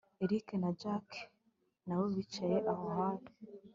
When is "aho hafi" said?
2.71-3.33